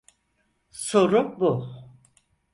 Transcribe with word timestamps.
Soru 0.71 1.35
bu. 1.39 1.67